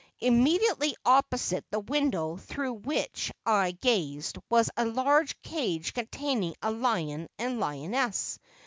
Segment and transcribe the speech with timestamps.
[0.21, 7.29] Immediately opposite the window through which I gazed, was a large cage containing a lion
[7.37, 8.39] and lioness.